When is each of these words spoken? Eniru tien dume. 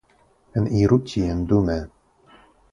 Eniru 0.61 0.99
tien 1.11 1.45
dume. 1.53 1.79